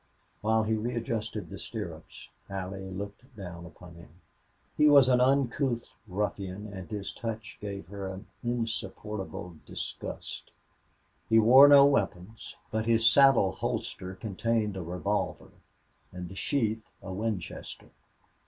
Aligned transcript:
While 0.41 0.63
he 0.63 0.73
readjusted 0.73 1.51
the 1.51 1.59
stirrups, 1.59 2.29
Allie 2.49 2.89
looked 2.89 3.35
down 3.37 3.67
upon 3.67 3.93
him. 3.93 4.09
He 4.75 4.89
was 4.89 5.09
an 5.09 5.21
uncouth 5.21 5.89
ruffian, 6.07 6.65
and 6.73 6.89
his 6.89 7.13
touch 7.13 7.59
gave 7.61 7.85
her 7.89 8.07
an 8.11 8.25
insupportable 8.43 9.57
disgust. 9.67 10.49
He 11.29 11.37
wore 11.37 11.67
no 11.67 11.85
weapons, 11.85 12.55
but 12.71 12.87
his 12.87 13.07
saddle 13.07 13.51
holster 13.51 14.15
contained 14.15 14.75
a 14.75 14.81
revolver 14.81 15.51
and 16.11 16.29
the 16.29 16.35
sheath 16.35 16.89
a 17.03 17.13
Winchester. 17.13 17.91